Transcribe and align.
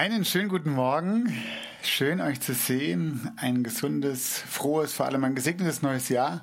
Einen 0.00 0.24
schönen 0.24 0.48
guten 0.48 0.70
Morgen. 0.70 1.30
Schön 1.82 2.22
euch 2.22 2.40
zu 2.40 2.54
sehen. 2.54 3.32
Ein 3.36 3.62
gesundes, 3.62 4.38
frohes, 4.38 4.94
vor 4.94 5.04
allem 5.04 5.24
ein 5.24 5.34
gesegnetes 5.34 5.82
neues 5.82 6.08
Jahr. 6.08 6.42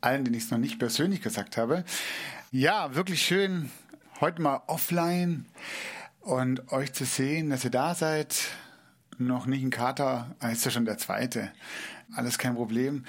Allen, 0.00 0.24
denen 0.24 0.34
ich 0.34 0.44
es 0.44 0.50
noch 0.50 0.56
nicht 0.56 0.78
persönlich 0.78 1.20
gesagt 1.20 1.58
habe. 1.58 1.84
Ja, 2.52 2.94
wirklich 2.94 3.20
schön, 3.20 3.70
heute 4.22 4.40
mal 4.40 4.62
offline 4.66 5.44
und 6.22 6.72
euch 6.72 6.94
zu 6.94 7.04
sehen, 7.04 7.50
dass 7.50 7.64
ihr 7.64 7.70
da 7.70 7.94
seid. 7.94 8.34
Noch 9.18 9.44
nicht 9.44 9.62
ein 9.62 9.68
Kater, 9.68 10.34
ist 10.50 10.64
ja 10.64 10.70
schon 10.70 10.86
der 10.86 10.96
zweite. 10.96 11.52
Alles 12.14 12.38
kein 12.38 12.54
Problem. 12.54 13.04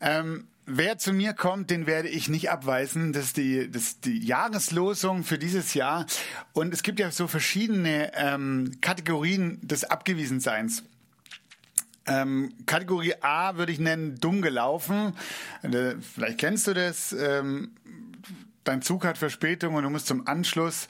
Ähm, 0.00 0.46
wer 0.66 0.98
zu 0.98 1.12
mir 1.12 1.32
kommt, 1.32 1.70
den 1.70 1.86
werde 1.86 2.08
ich 2.08 2.28
nicht 2.28 2.50
abweisen. 2.50 3.12
Das 3.12 3.24
ist 3.24 3.36
die, 3.36 3.70
das 3.70 3.82
ist 3.82 4.04
die 4.04 4.18
Jahreslosung 4.18 5.24
für 5.24 5.38
dieses 5.38 5.74
Jahr. 5.74 6.06
Und 6.52 6.74
es 6.74 6.82
gibt 6.82 6.98
ja 6.98 7.10
so 7.10 7.28
verschiedene 7.28 8.12
ähm, 8.14 8.72
Kategorien 8.80 9.58
des 9.62 9.84
Abgewiesenseins. 9.84 10.84
Ähm, 12.06 12.52
Kategorie 12.66 13.14
A 13.20 13.56
würde 13.56 13.72
ich 13.72 13.78
nennen, 13.78 14.16
dumm 14.20 14.42
gelaufen. 14.42 15.14
Äh, 15.62 15.94
vielleicht 16.00 16.38
kennst 16.38 16.66
du 16.66 16.74
das. 16.74 17.12
Ähm, 17.12 17.72
dein 18.64 18.82
Zug 18.82 19.04
hat 19.04 19.18
Verspätung 19.18 19.74
und 19.74 19.84
du 19.84 19.90
musst 19.90 20.06
zum 20.06 20.26
Anschluss. 20.26 20.88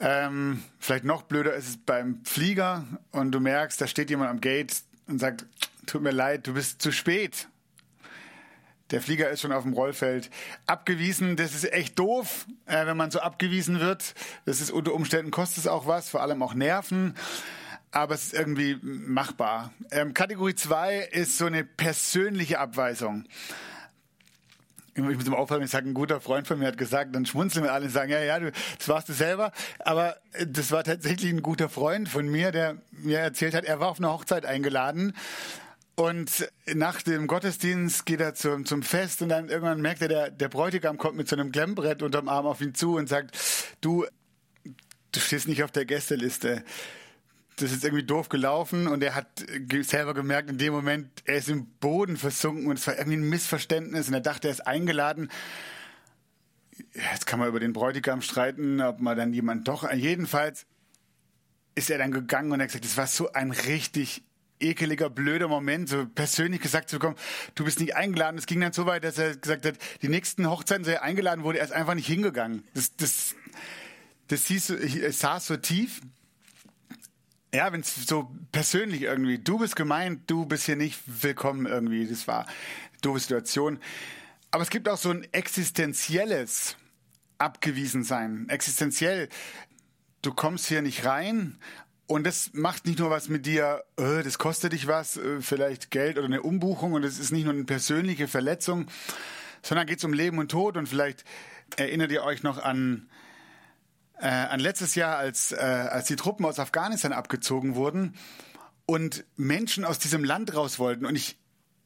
Ähm, 0.00 0.62
vielleicht 0.78 1.04
noch 1.04 1.22
blöder 1.22 1.54
ist 1.54 1.68
es 1.68 1.76
beim 1.76 2.20
Flieger 2.24 2.84
und 3.12 3.30
du 3.30 3.40
merkst, 3.40 3.80
da 3.80 3.86
steht 3.86 4.10
jemand 4.10 4.30
am 4.30 4.40
Gate 4.40 4.82
und 5.06 5.20
sagt, 5.20 5.46
tut 5.86 6.02
mir 6.02 6.10
leid, 6.10 6.46
du 6.46 6.54
bist 6.54 6.82
zu 6.82 6.90
spät. 6.90 7.48
Der 8.90 9.00
Flieger 9.00 9.30
ist 9.30 9.40
schon 9.40 9.52
auf 9.52 9.62
dem 9.62 9.72
Rollfeld. 9.72 10.30
Abgewiesen, 10.66 11.36
das 11.36 11.54
ist 11.54 11.72
echt 11.72 11.98
doof, 11.98 12.46
äh, 12.66 12.86
wenn 12.86 12.96
man 12.96 13.10
so 13.10 13.20
abgewiesen 13.20 13.80
wird. 13.80 14.14
Das 14.44 14.60
ist 14.60 14.70
unter 14.70 14.92
Umständen 14.92 15.30
kostet 15.30 15.58
es 15.64 15.66
auch 15.66 15.86
was, 15.86 16.10
vor 16.10 16.20
allem 16.20 16.42
auch 16.42 16.54
Nerven. 16.54 17.14
Aber 17.90 18.14
es 18.14 18.24
ist 18.24 18.34
irgendwie 18.34 18.76
machbar. 18.82 19.72
Ähm, 19.90 20.12
Kategorie 20.12 20.54
2 20.54 20.98
ist 21.12 21.38
so 21.38 21.46
eine 21.46 21.64
persönliche 21.64 22.58
Abweisung. 22.58 23.24
Ich 24.96 25.02
muss 25.02 25.26
immer 25.26 25.38
aufhören, 25.38 25.62
ich 25.62 25.70
sage, 25.70 25.88
ein 25.88 25.94
guter 25.94 26.20
Freund 26.20 26.46
von 26.46 26.58
mir 26.58 26.68
hat 26.68 26.78
gesagt, 26.78 27.14
dann 27.16 27.26
schmunzeln 27.26 27.64
wir 27.64 27.72
alle 27.72 27.86
und 27.86 27.90
sagen, 27.90 28.12
ja, 28.12 28.20
ja, 28.20 28.38
du, 28.38 28.52
das 28.78 28.88
warst 28.88 29.08
du 29.08 29.12
selber. 29.12 29.50
Aber 29.78 30.16
äh, 30.32 30.46
das 30.46 30.72
war 30.72 30.84
tatsächlich 30.84 31.32
ein 31.32 31.42
guter 31.42 31.68
Freund 31.68 32.08
von 32.08 32.28
mir, 32.28 32.52
der 32.52 32.76
mir 32.90 33.18
erzählt 33.18 33.54
hat, 33.54 33.64
er 33.64 33.80
war 33.80 33.88
auf 33.88 33.98
eine 33.98 34.12
Hochzeit 34.12 34.44
eingeladen. 34.44 35.14
Und 35.96 36.50
nach 36.66 37.02
dem 37.02 37.28
Gottesdienst 37.28 38.04
geht 38.04 38.20
er 38.20 38.34
zum, 38.34 38.66
zum 38.66 38.82
Fest 38.82 39.22
und 39.22 39.28
dann 39.28 39.48
irgendwann 39.48 39.80
merkt 39.80 40.02
er, 40.02 40.08
der, 40.08 40.30
der 40.30 40.48
Bräutigam 40.48 40.98
kommt 40.98 41.16
mit 41.16 41.28
so 41.28 41.36
einem 41.36 41.52
Klemmbrett 41.52 42.02
unterm 42.02 42.28
Arm 42.28 42.46
auf 42.46 42.60
ihn 42.60 42.74
zu 42.74 42.96
und 42.96 43.08
sagt, 43.08 43.38
du, 43.80 44.04
du 45.12 45.20
stehst 45.20 45.46
nicht 45.46 45.62
auf 45.62 45.70
der 45.70 45.84
Gästeliste 45.84 46.64
das 47.56 47.70
ist 47.70 47.84
irgendwie 47.84 48.04
doof 48.04 48.28
gelaufen 48.28 48.88
und 48.88 49.02
er 49.02 49.14
hat 49.14 49.44
selber 49.82 50.14
gemerkt 50.14 50.50
in 50.50 50.58
dem 50.58 50.72
Moment, 50.72 51.22
er 51.24 51.36
ist 51.36 51.48
im 51.48 51.66
Boden 51.66 52.16
versunken 52.16 52.66
und 52.66 52.78
es 52.78 52.86
war 52.86 52.96
irgendwie 52.96 53.18
ein 53.18 53.28
Missverständnis 53.28 54.08
und 54.08 54.14
er 54.14 54.20
dachte, 54.20 54.48
er 54.48 54.52
ist 54.52 54.66
eingeladen. 54.66 55.30
Jetzt 56.94 57.26
kann 57.26 57.38
man 57.38 57.48
über 57.48 57.60
den 57.60 57.72
Bräutigam 57.72 58.22
streiten, 58.22 58.80
ob 58.80 59.00
man 59.00 59.16
dann 59.16 59.32
jemand 59.32 59.68
doch, 59.68 59.90
jedenfalls 59.92 60.66
ist 61.76 61.90
er 61.90 61.98
dann 61.98 62.10
gegangen 62.10 62.50
und 62.50 62.60
er 62.60 62.64
hat 62.64 62.68
gesagt, 62.68 62.84
das 62.84 62.96
war 62.96 63.06
so 63.06 63.32
ein 63.32 63.52
richtig 63.52 64.24
ekeliger, 64.60 65.10
blöder 65.10 65.48
Moment, 65.48 65.88
so 65.88 66.06
persönlich 66.06 66.60
gesagt 66.60 66.88
zu 66.88 66.98
bekommen, 66.98 67.16
du 67.54 67.64
bist 67.64 67.80
nicht 67.80 67.96
eingeladen. 67.96 68.38
Es 68.38 68.46
ging 68.46 68.60
dann 68.60 68.72
so 68.72 68.86
weit, 68.86 69.04
dass 69.04 69.18
er 69.18 69.36
gesagt 69.36 69.66
hat, 69.66 69.74
die 70.02 70.08
nächsten 70.08 70.48
Hochzeiten, 70.48 70.86
wo 70.86 70.90
er 70.90 71.02
eingeladen 71.02 71.44
wurde, 71.44 71.58
er 71.58 71.64
ist 71.64 71.72
einfach 71.72 71.94
nicht 71.94 72.06
hingegangen. 72.06 72.64
Das, 72.74 72.96
das, 72.96 73.34
das 74.28 74.46
hieß, 74.46 74.70
es 74.70 75.20
saß 75.20 75.46
so 75.46 75.56
tief 75.56 76.00
ja, 77.54 77.72
wenn 77.72 77.80
es 77.80 77.94
so 78.06 78.34
persönlich 78.50 79.02
irgendwie, 79.02 79.38
du 79.38 79.58
bist 79.58 79.76
gemeint, 79.76 80.28
du 80.28 80.44
bist 80.44 80.64
hier 80.66 80.74
nicht 80.74 81.00
willkommen 81.22 81.66
irgendwie. 81.66 82.04
Das 82.04 82.26
war 82.26 82.46
eine 82.46 83.00
doofe 83.00 83.20
Situation. 83.20 83.78
Aber 84.50 84.64
es 84.64 84.70
gibt 84.70 84.88
auch 84.88 84.96
so 84.96 85.10
ein 85.10 85.26
existenzielles 85.32 86.76
Abgewiesensein. 87.38 88.48
Existenziell, 88.48 89.28
du 90.22 90.34
kommst 90.34 90.66
hier 90.66 90.82
nicht 90.82 91.04
rein 91.04 91.58
und 92.06 92.24
das 92.24 92.50
macht 92.52 92.86
nicht 92.86 92.98
nur 92.98 93.10
was 93.10 93.28
mit 93.28 93.46
dir, 93.46 93.84
äh, 93.96 94.22
das 94.22 94.38
kostet 94.38 94.72
dich 94.72 94.86
was, 94.86 95.16
äh, 95.16 95.40
vielleicht 95.40 95.90
Geld 95.90 96.18
oder 96.18 96.26
eine 96.26 96.42
Umbuchung 96.42 96.92
und 96.92 97.04
es 97.04 97.18
ist 97.18 97.32
nicht 97.32 97.44
nur 97.44 97.54
eine 97.54 97.64
persönliche 97.64 98.28
Verletzung, 98.28 98.86
sondern 99.62 99.86
geht 99.86 99.98
es 99.98 100.04
um 100.04 100.12
Leben 100.12 100.38
und 100.38 100.50
Tod 100.50 100.76
und 100.76 100.88
vielleicht 100.88 101.24
erinnert 101.76 102.12
ihr 102.12 102.24
euch 102.24 102.42
noch 102.42 102.62
an 102.62 103.08
äh, 104.20 104.26
an 104.26 104.60
letztes 104.60 104.94
Jahr, 104.94 105.16
als, 105.16 105.52
äh, 105.52 105.56
als 105.56 106.06
die 106.06 106.16
Truppen 106.16 106.46
aus 106.46 106.58
Afghanistan 106.58 107.12
abgezogen 107.12 107.74
wurden 107.74 108.14
und 108.86 109.24
Menschen 109.36 109.84
aus 109.84 109.98
diesem 109.98 110.24
Land 110.24 110.54
raus 110.54 110.78
wollten. 110.78 111.04
Und 111.04 111.16
ich, 111.16 111.38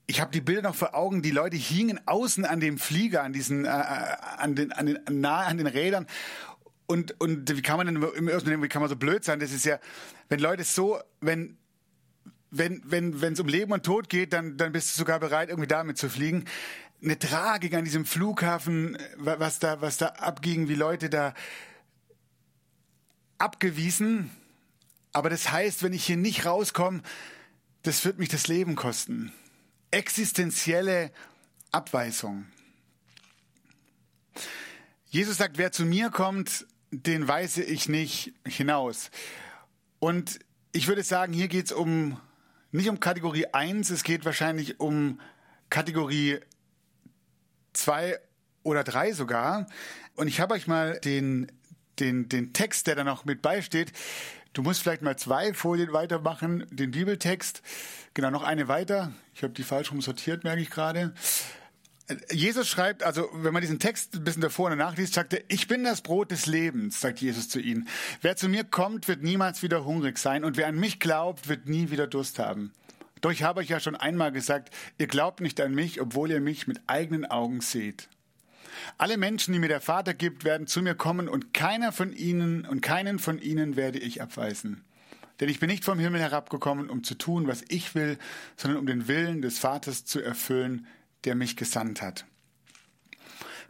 ich 0.06 0.21
habe 0.21 0.31
die 0.31 0.41
Bilder 0.41 0.62
noch 0.62 0.75
vor 0.75 0.95
Augen. 0.95 1.23
Die 1.23 1.31
Leute 1.31 1.56
hingen 1.56 2.00
außen 2.06 2.45
an 2.45 2.61
dem 2.61 2.79
Flieger, 2.79 3.23
an 3.23 3.33
diesen, 3.33 3.65
äh, 3.65 3.69
äh 3.69 4.17
an 4.37 4.55
den, 4.55 4.73
an 4.73 4.87
den, 4.87 4.99
nahe 5.11 5.47
an 5.47 5.59
den 5.59 5.67
Rädern. 5.67 6.06
Und, 6.91 7.21
und 7.21 7.54
wie 7.54 7.60
kann 7.60 7.76
man 7.76 7.87
denn 7.87 8.03
im 8.03 8.28
ersten 8.28 8.62
wie 8.62 8.69
kann 8.69 8.81
man 8.81 8.88
so 8.88 8.97
blöd 8.97 9.22
sein? 9.22 9.41
Das 9.41 9.53
ist 9.53 9.66
ja, 9.66 9.78
wenn 10.31 10.41
Leute 10.41 10.65
so, 10.65 10.99
wenn, 11.21 11.59
wenn, 12.50 12.81
wenn, 12.82 13.21
wenn 13.21 13.34
es 13.34 13.41
um 13.41 13.47
Leben 13.47 13.72
und 13.72 13.84
Tod 13.84 14.09
geht, 14.09 14.32
dann, 14.32 14.56
dann 14.56 14.72
bist 14.72 14.94
du 14.94 14.99
sogar 14.99 15.21
bereit, 15.21 15.50
irgendwie 15.50 15.69
damit 15.69 15.99
zu 15.99 16.09
fliegen. 16.09 16.47
Eine 17.03 17.19
Tragik 17.19 17.75
an 17.75 17.84
diesem 17.84 18.06
Flughafen, 18.06 18.97
was 19.19 19.59
da, 19.59 19.82
was 19.82 19.99
da 19.99 20.06
abging, 20.06 20.69
wie 20.69 20.75
Leute 20.76 21.10
da 21.10 21.34
abgewiesen. 23.37 24.31
Aber 25.12 25.28
das 25.28 25.53
heißt, 25.53 25.82
wenn 25.82 25.93
ich 25.93 26.06
hier 26.06 26.16
nicht 26.16 26.47
rauskomme, 26.47 27.03
das 27.82 28.03
wird 28.06 28.19
mich 28.19 28.31
das 28.31 28.49
Leben 28.49 28.76
kosten. 28.76 29.31
Existenzielle 29.91 31.12
Abweisung. 31.70 32.47
Jesus 35.10 35.37
sagt, 35.37 35.59
wer 35.59 35.70
zu 35.70 35.84
mir 35.84 36.09
kommt, 36.09 36.66
den 36.91 37.28
weise 37.28 37.62
ich 37.62 37.88
nicht 37.88 38.34
hinaus. 38.47 39.10
Und 39.99 40.38
ich 40.72 40.88
würde 40.88 41.03
sagen, 41.03 41.32
hier 41.32 41.49
geht 41.49 41.66
es 41.66 41.72
um 41.72 42.21
nicht 42.71 42.88
um 42.88 43.00
Kategorie 43.00 43.47
1, 43.47 43.91
es 43.91 44.04
geht 44.04 44.25
wahrscheinlich 44.25 44.78
um 44.78 45.21
Kategorie 45.71 46.38
2 47.72 48.19
oder 48.62 48.84
3 48.84 49.12
sogar. 49.12 49.66
Und 50.15 50.28
ich 50.28 50.41
habe 50.41 50.54
euch 50.54 50.66
mal 50.66 50.99
den 51.00 51.50
den, 52.00 52.28
den 52.28 52.53
Text, 52.53 52.87
der 52.87 52.97
da 52.97 53.05
noch 53.05 53.25
mit 53.25 53.43
beisteht. 53.43 53.93
Du 54.53 54.62
musst 54.62 54.82
vielleicht 54.82 55.03
mal 55.03 55.16
zwei 55.16 55.53
Folien 55.55 55.93
weitermachen, 55.93 56.66
den 56.70 56.91
Bibeltext. 56.91 57.62
Genau, 58.15 58.31
noch 58.31 58.43
eine 58.43 58.69
weiter. 58.69 59.12
Ich 59.34 59.43
habe 59.43 59.53
die 59.53 59.62
falsch 59.62 59.93
rum 59.93 60.00
sortiert, 60.00 60.44
merke 60.44 60.62
ich 60.62 60.70
gerade. 60.70 61.15
Jesus 62.31 62.69
schreibt, 62.69 63.03
also 63.03 63.29
wenn 63.35 63.53
man 63.53 63.61
diesen 63.61 63.79
Text 63.79 64.15
ein 64.15 64.25
bisschen 64.25 64.41
davor 64.41 64.71
und 64.71 64.79
nachliest, 64.79 65.15
sagt 65.15 65.35
er, 65.35 65.43
ich 65.49 65.69
bin 65.69 65.85
das 65.85 66.00
Brot 66.00 66.31
des 66.31 66.47
Lebens, 66.47 67.00
sagt 67.00 67.21
Jesus 67.21 67.49
zu 67.49 67.61
ihnen. 67.61 67.87
Wer 68.23 68.37
zu 68.37 68.49
mir 68.49 68.65
kommt, 68.65 69.09
wird 69.09 69.23
niemals 69.23 69.62
wieder 69.62 69.85
hungrig 69.85 70.19
sein 70.19 70.44
und 70.44 70.56
wer 70.56 70.69
an 70.69 70.77
mich 70.77 71.00
glaubt, 71.00 71.49
wird 71.49 71.69
nie 71.69 71.91
wieder 71.91 72.06
Durst 72.06 72.38
haben. 72.38 72.73
Doch 73.21 73.31
ich 73.31 73.43
habe 73.43 73.61
euch 73.61 73.69
ja 73.69 73.81
schon 73.81 73.97
einmal 73.97 74.32
gesagt, 74.32 74.75
ihr 74.97 75.06
glaubt 75.06 75.41
nicht 75.41 75.61
an 75.61 75.75
mich, 75.75 76.00
obwohl 76.00 76.31
ihr 76.31 76.41
mich 76.41 76.67
mit 76.67 76.81
eigenen 76.87 77.27
Augen 77.27 77.61
seht. 77.61 78.09
Alle 78.97 79.17
Menschen, 79.17 79.53
die 79.53 79.59
mir 79.59 79.69
der 79.69 79.81
Vater 79.81 80.15
gibt, 80.15 80.44
werden 80.44 80.67
zu 80.67 80.82
mir 80.82 80.94
kommen 80.94 81.29
und 81.29 81.53
keiner 81.53 81.93
von 81.93 82.12
ihnen 82.12 82.65
und 82.65 82.81
keinen 82.81 83.19
von 83.19 83.38
ihnen 83.41 83.77
werde 83.77 83.99
ich 83.99 84.23
abweisen. 84.23 84.85
Denn 85.41 85.49
ich 85.49 85.61
bin 85.61 85.69
nicht 85.69 85.85
vom 85.85 85.99
Himmel 85.99 86.21
herabgekommen, 86.21 86.91
um 86.91 87.05
zu 87.05 87.15
tun, 87.15 87.47
was 87.47 87.65
ich 87.69 87.94
will, 87.94 88.19
sondern 88.56 88.81
um 88.81 88.87
den 88.87 89.09
Willen 89.09 89.43
des 89.43 89.59
Vaters 89.59 90.05
zu 90.05 90.21
erfüllen, 90.21 90.87
der 91.25 91.35
mich 91.35 91.56
gesandt 91.56 92.03
hat. 92.03 92.26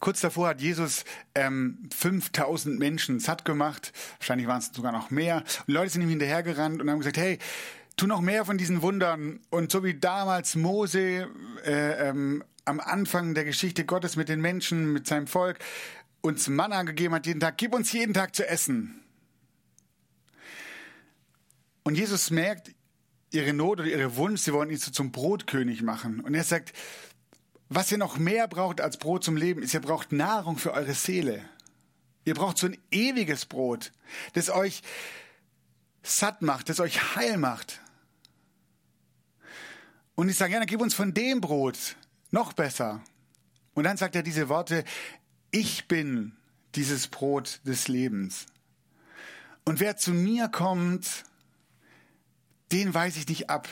Kurz 0.01 0.21
davor 0.21 0.49
hat 0.49 0.61
Jesus 0.61 1.05
ähm, 1.35 1.89
5000 1.93 2.79
Menschen 2.79 3.19
satt 3.19 3.45
gemacht. 3.45 3.93
Wahrscheinlich 4.19 4.47
waren 4.47 4.59
es 4.59 4.71
sogar 4.73 4.93
noch 4.93 5.11
mehr. 5.11 5.43
Und 5.67 5.75
Leute 5.75 5.91
sind 5.91 6.03
ihm 6.03 6.09
hinterhergerannt 6.09 6.81
und 6.81 6.89
haben 6.89 6.99
gesagt, 6.99 7.17
hey, 7.17 7.39
tu 7.97 8.07
noch 8.07 8.21
mehr 8.21 8.45
von 8.45 8.59
diesen 8.59 8.83
Wundern. 8.83 9.41
Und 9.51 9.73
so 9.73 9.83
wie 9.83 9.95
damals 9.95 10.55
Mose 10.55 11.29
äh, 11.65 12.09
ähm, 12.09 12.45
am 12.65 12.81
Anfang 12.81 13.35
der 13.35 13.45
Geschichte 13.45 13.85
Gottes 13.85 14.15
mit 14.15 14.29
den 14.29 14.41
Menschen, 14.41 14.93
mit 14.93 15.07
seinem 15.07 15.27
Volk, 15.27 15.59
uns 16.21 16.49
Manna 16.49 16.83
gegeben 16.83 17.15
hat 17.15 17.27
jeden 17.27 17.41
Tag, 17.41 17.57
gib 17.57 17.75
uns 17.75 17.91
jeden 17.93 18.15
Tag 18.15 18.37
zu 18.37 18.47
essen. 18.47 19.03
Und 21.83 21.97
Jesus 21.97 22.31
merkt 22.31 22.73
ihre 23.31 23.53
Not 23.53 23.81
oder 23.81 23.89
ihre 23.89 24.17
Wunsch, 24.17 24.43
sie 24.43 24.53
wollen 24.53 24.71
ihn 24.71 24.79
zum 24.79 25.11
Brotkönig 25.11 25.83
machen. 25.83 26.21
Und 26.21 26.35
er 26.35 26.45
sagt, 26.45 26.73
was 27.69 27.93
ihr 27.93 27.99
noch 27.99 28.19
mehr 28.19 28.49
braucht 28.49 28.81
als 28.81 28.97
Brot 28.97 29.25
zum 29.25 29.37
Leben, 29.37 29.63
ist, 29.63 29.75
ihr 29.75 29.81
braucht 29.81 30.13
Nahrung 30.13 30.57
für 30.57 30.73
eure 30.73 30.95
Seele. 30.95 31.49
Ihr 32.25 32.35
braucht 32.35 32.59
so 32.59 32.67
ein 32.67 32.79
ewiges 32.91 33.47
Brot, 33.47 33.93
das 34.35 34.51
euch 34.51 34.83
satt 36.03 36.43
macht, 36.43 36.69
das 36.69 36.81
euch 36.81 37.17
heil 37.17 37.37
macht. 37.37 37.81
Und 40.15 40.29
ich 40.29 40.37
sage, 40.37 40.53
ja, 40.53 40.59
dann 40.59 40.67
gib 40.67 40.81
uns 40.81 40.95
von 40.95 41.15
dem 41.15 41.41
Brot 41.41 41.97
noch 42.31 42.53
besser. 42.53 43.03
Und 43.75 43.85
dann 43.85 43.97
sagt 43.97 44.17
er 44.17 44.23
diese 44.23 44.49
Worte, 44.49 44.85
ich 45.51 45.87
bin 45.89 46.37
dieses 46.75 47.09
Brot 47.09 47.61
des 47.65 47.89
Lebens. 47.89 48.47
Und 49.65 49.81
wer 49.81 49.97
zu 49.97 50.13
mir 50.13 50.49
kommt, 50.49 51.25
den 52.73 52.95
weise 52.95 53.19
ich 53.19 53.29
nicht 53.29 53.51
ab. 53.51 53.69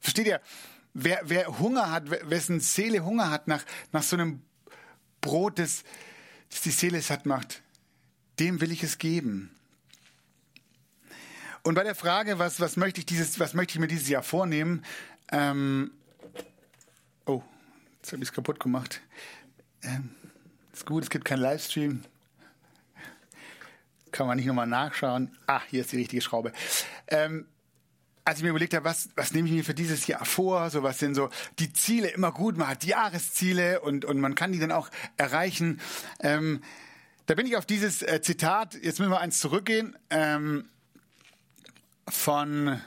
Versteht 0.00 0.26
ihr? 0.26 0.40
Wer, 0.92 1.20
wer 1.24 1.58
Hunger 1.58 1.90
hat, 1.90 2.10
wessen 2.28 2.60
Seele 2.60 3.04
Hunger 3.04 3.30
hat 3.30 3.46
nach, 3.46 3.64
nach 3.92 4.02
so 4.02 4.16
einem 4.16 4.42
Brot, 5.20 5.58
das, 5.58 5.84
das 6.50 6.62
die 6.62 6.70
Seele 6.70 7.00
satt 7.00 7.26
macht, 7.26 7.62
dem 8.40 8.60
will 8.60 8.72
ich 8.72 8.82
es 8.82 8.98
geben. 8.98 9.54
Und 11.62 11.74
bei 11.74 11.84
der 11.84 11.94
Frage, 11.94 12.38
was, 12.38 12.58
was, 12.58 12.76
möchte 12.76 13.00
ich 13.00 13.06
dieses, 13.06 13.38
was 13.38 13.54
möchte 13.54 13.72
ich 13.72 13.80
mir 13.80 13.86
dieses 13.86 14.08
Jahr 14.08 14.22
vornehmen, 14.22 14.84
ähm, 15.30 15.90
oh, 17.26 17.42
jetzt 17.96 18.12
habe 18.12 18.22
ich 18.22 18.30
es 18.30 18.32
kaputt 18.32 18.58
gemacht. 18.58 19.00
Ähm, 19.82 20.10
ist 20.72 20.86
gut, 20.86 21.02
es 21.02 21.10
gibt 21.10 21.24
keinen 21.24 21.40
Livestream. 21.42 22.02
Kann 24.10 24.26
man 24.26 24.38
nicht 24.38 24.46
nochmal 24.46 24.66
nachschauen. 24.66 25.36
Ah, 25.46 25.60
hier 25.68 25.82
ist 25.82 25.92
die 25.92 25.96
richtige 25.96 26.22
Schraube. 26.22 26.52
Ähm, 27.08 27.46
als 28.24 28.38
ich 28.38 28.44
mir 28.44 28.50
überlegt 28.50 28.74
habe, 28.74 28.84
was, 28.84 29.08
was 29.16 29.32
nehme 29.32 29.48
ich 29.48 29.54
mir 29.54 29.64
für 29.64 29.74
dieses 29.74 30.06
Jahr 30.06 30.24
vor, 30.24 30.70
so 30.70 30.82
was 30.82 30.98
sind 30.98 31.14
so 31.14 31.30
die 31.58 31.72
Ziele 31.72 32.08
immer 32.08 32.32
gut, 32.32 32.56
man 32.56 32.68
hat 32.68 32.84
Jahresziele 32.84 33.80
und, 33.80 34.04
und 34.04 34.20
man 34.20 34.34
kann 34.34 34.52
die 34.52 34.58
dann 34.58 34.72
auch 34.72 34.90
erreichen. 35.16 35.80
Ähm, 36.20 36.62
da 37.26 37.34
bin 37.34 37.46
ich 37.46 37.56
auf 37.56 37.66
dieses 37.66 38.02
äh, 38.02 38.20
Zitat, 38.20 38.74
jetzt 38.74 38.98
müssen 38.98 39.10
wir 39.12 39.20
eins 39.20 39.38
zurückgehen, 39.38 39.96
ähm, 40.10 40.68
von 42.08 42.80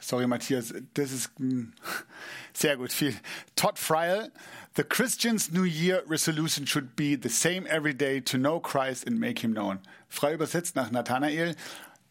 Sorry, 0.00 0.26
Matthias, 0.26 0.74
das 0.92 1.12
ist 1.12 1.30
hm, 1.38 1.72
sehr 2.52 2.76
gut. 2.76 2.92
Viel. 2.92 3.14
Todd 3.56 3.78
Friel. 3.78 4.30
The 4.76 4.82
Christian's 4.82 5.50
New 5.50 5.64
Year 5.64 6.02
resolution 6.06 6.66
should 6.66 6.94
be 6.94 7.16
the 7.16 7.30
same 7.30 7.66
every 7.66 7.94
day 7.94 8.20
to 8.20 8.36
know 8.36 8.60
Christ 8.60 9.06
and 9.06 9.18
make 9.18 9.40
him 9.40 9.54
known. 9.54 9.78
Frei 10.10 10.34
übersetzt 10.34 10.76
nach 10.76 10.90
Nathanael. 10.90 11.56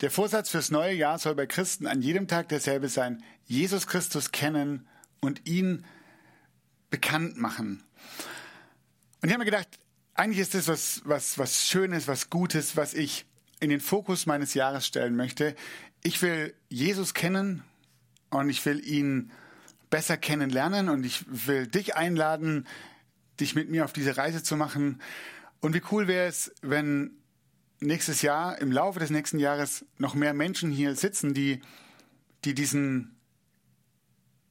Der 0.03 0.11
Vorsatz 0.11 0.49
fürs 0.49 0.69
neue 0.69 0.93
Jahr 0.93 1.17
soll 1.17 1.33
bei 1.33 1.45
Christen 1.45 1.87
an 1.87 2.01
jedem 2.01 2.27
Tag 2.27 2.49
derselbe 2.49 2.89
sein. 2.89 3.23
Jesus 3.45 3.87
Christus 3.87 4.33
kennen 4.33 4.85
und 5.21 5.47
ihn 5.47 5.85
bekannt 6.89 7.37
machen. 7.37 7.81
Und 9.21 9.29
ich 9.29 9.33
habe 9.33 9.39
mir 9.39 9.49
gedacht, 9.49 9.79
eigentlich 10.13 10.39
ist 10.39 10.55
das 10.55 10.67
was, 10.67 11.01
was, 11.05 11.37
was 11.37 11.69
Schönes, 11.69 12.09
was 12.09 12.29
Gutes, 12.29 12.75
was 12.75 12.93
ich 12.93 13.25
in 13.61 13.69
den 13.69 13.79
Fokus 13.79 14.25
meines 14.25 14.53
Jahres 14.55 14.85
stellen 14.85 15.15
möchte. 15.15 15.55
Ich 16.03 16.21
will 16.21 16.53
Jesus 16.67 17.13
kennen 17.13 17.63
und 18.29 18.49
ich 18.49 18.65
will 18.65 18.85
ihn 18.85 19.31
besser 19.89 20.17
kennenlernen 20.17 20.89
und 20.89 21.05
ich 21.05 21.23
will 21.29 21.65
dich 21.65 21.95
einladen, 21.95 22.67
dich 23.39 23.55
mit 23.55 23.69
mir 23.69 23.85
auf 23.85 23.93
diese 23.93 24.17
Reise 24.17 24.43
zu 24.43 24.57
machen. 24.57 25.01
Und 25.61 25.73
wie 25.73 25.81
cool 25.91 26.09
wäre 26.09 26.27
es, 26.27 26.51
wenn 26.61 27.22
nächstes 27.83 28.21
Jahr, 28.21 28.59
im 28.59 28.71
Laufe 28.71 28.99
des 28.99 29.09
nächsten 29.09 29.39
Jahres, 29.39 29.85
noch 29.97 30.15
mehr 30.15 30.33
Menschen 30.33 30.71
hier 30.71 30.95
sitzen, 30.95 31.33
die, 31.33 31.61
die 32.45 32.53
diesen 32.53 33.15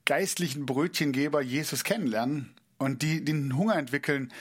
geistlichen 0.04 0.66
Brötchengeber 0.66 1.42
Jesus 1.42 1.84
kennenlernen 1.84 2.54
und 2.78 3.02
die 3.02 3.24
den 3.24 3.56
Hunger 3.56 3.76
entwickeln, 3.76 4.32